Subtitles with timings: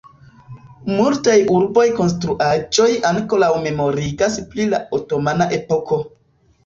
[0.91, 6.01] Multaj urbaj konstruaĵoj ankoraŭ memorigas pri la otomana epoko.